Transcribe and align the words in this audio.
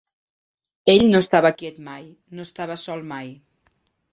Ell 0.93 1.03
no 1.09 1.21
estava 1.25 1.51
quiet 1.59 1.79
mai, 1.91 2.07
no 2.39 2.49
estava 2.51 2.79
sol 2.89 3.05
mai. 3.13 3.31